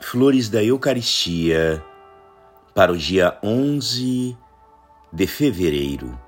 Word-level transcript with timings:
Flores 0.00 0.48
da 0.48 0.62
Eucaristia 0.62 1.84
para 2.74 2.92
o 2.92 2.96
dia 2.96 3.36
11 3.42 4.36
de 5.12 5.26
fevereiro. 5.26 6.18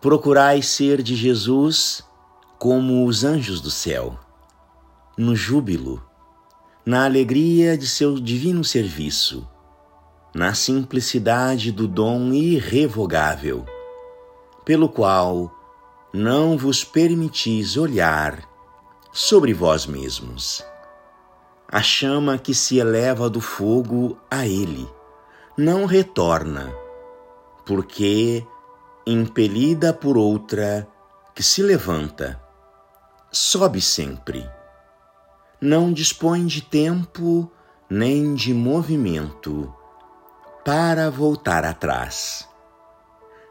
Procurai 0.00 0.60
ser 0.60 1.00
de 1.00 1.14
Jesus 1.14 2.04
como 2.58 3.06
os 3.06 3.24
anjos 3.24 3.60
do 3.60 3.70
céu, 3.70 4.18
no 5.16 5.34
júbilo, 5.34 6.04
na 6.84 7.04
alegria 7.04 7.78
de 7.78 7.86
seu 7.86 8.18
divino 8.20 8.64
serviço, 8.64 9.48
na 10.34 10.52
simplicidade 10.52 11.72
do 11.72 11.88
dom 11.88 12.32
irrevogável, 12.32 13.64
pelo 14.64 14.88
qual 14.88 15.50
não 16.12 16.58
vos 16.58 16.84
permitis 16.84 17.76
olhar 17.76 18.42
sobre 19.12 19.54
vós 19.54 19.86
mesmos 19.86 20.62
a 21.70 21.82
chama 21.82 22.38
que 22.38 22.54
se 22.54 22.78
eleva 22.78 23.28
do 23.28 23.40
fogo 23.40 24.18
a 24.30 24.46
ele 24.46 24.88
não 25.56 25.86
retorna, 25.86 26.70
porque, 27.64 28.46
impelida 29.06 29.90
por 29.90 30.18
outra 30.18 30.86
que 31.34 31.42
se 31.42 31.62
levanta, 31.62 32.38
sobe 33.32 33.80
sempre. 33.80 34.46
Não 35.58 35.90
dispõe 35.90 36.44
de 36.44 36.60
tempo 36.60 37.50
nem 37.88 38.34
de 38.34 38.52
movimento 38.52 39.74
para 40.62 41.10
voltar 41.10 41.64
atrás. 41.64 42.46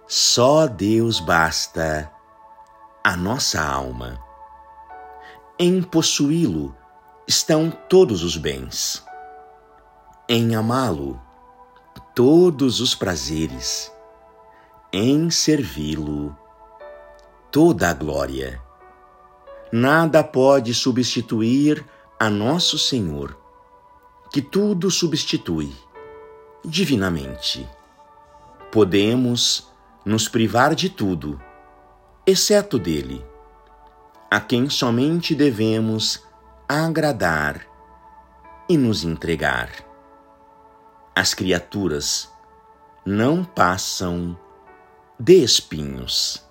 Só 0.08 0.68
Deus 0.68 1.20
basta 1.20 2.12
a 3.04 3.18
nossa 3.18 3.60
alma. 3.60 4.20
Em 5.58 5.82
possuí-lo, 5.82 6.76
estão 7.28 7.72
todos 7.72 8.24
os 8.24 8.38
bens. 8.38 9.04
Em 10.30 10.56
amá-lo, 10.56 11.20
todos 12.14 12.80
os 12.80 12.94
prazeres. 12.94 13.92
Em 14.94 15.30
servi-lo, 15.32 16.38
toda 17.52 17.90
a 17.90 17.94
glória. 17.94 18.62
Nada 19.72 20.24
pode 20.24 20.74
substituir 20.74 21.84
a 22.20 22.30
nosso 22.30 22.78
Senhor, 22.78 23.36
que 24.32 24.42
tudo 24.42 24.92
substitui 24.92 25.74
divinamente. 26.64 27.68
Podemos 28.72 29.68
nos 30.06 30.30
privar 30.30 30.76
de 30.76 30.90
tudo, 30.90 31.42
exceto 32.26 32.78
dele, 32.78 33.26
a 34.30 34.40
quem 34.40 34.70
somente 34.70 35.34
devemos 35.34 36.25
agradar 36.68 37.62
e 38.68 38.76
nos 38.76 39.04
entregar. 39.04 39.70
As 41.16 41.34
criaturas 41.34 42.32
não 43.06 43.44
passam 43.44 44.38
de 45.20 45.44
espinhos. 45.44 46.44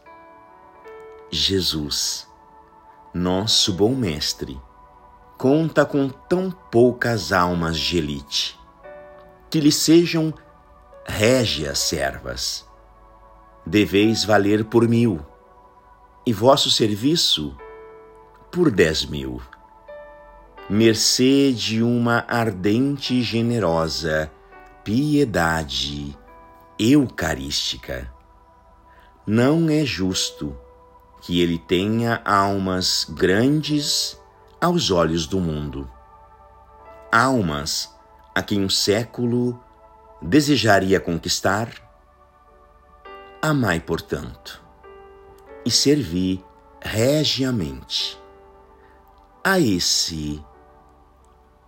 Jesus, 1.30 2.28
nosso 3.12 3.72
bom 3.72 3.92
Mestre, 3.96 4.60
conta 5.36 5.84
com 5.84 6.08
tão 6.08 6.48
poucas 6.48 7.32
almas 7.32 7.76
de 7.76 7.98
elite 7.98 8.58
que 9.50 9.58
lhe 9.60 9.72
sejam 9.72 10.32
régias 11.04 11.80
servas. 11.80 12.64
Deveis 13.66 14.24
valer 14.24 14.64
por 14.64 14.86
mil, 14.86 15.24
e 16.24 16.32
vosso 16.32 16.70
serviço 16.70 17.56
por 18.52 18.70
dez 18.70 19.04
mil 19.04 19.42
mercê 20.68 21.52
de 21.52 21.82
uma 21.82 22.24
ardente 22.26 23.14
e 23.14 23.22
generosa 23.22 24.30
piedade 24.82 26.16
eucarística. 26.78 28.10
Não 29.27 29.68
é 29.68 29.84
justo 29.84 30.56
que 31.20 31.40
ele 31.40 31.58
tenha 31.58 32.22
almas 32.24 33.06
grandes 33.11 34.18
aos 34.58 34.90
olhos 34.90 35.27
do 35.27 35.39
mundo, 35.39 35.90
almas 37.12 37.94
a 38.34 38.42
quem 38.42 38.64
o 38.64 38.70
século 38.70 39.60
desejaria 40.20 40.98
conquistar. 40.98 41.68
Amai, 43.40 43.80
portanto, 43.80 44.62
e 45.64 45.70
servi 45.70 46.42
regiamente 46.80 48.18
a 49.42 49.60
esse 49.60 50.42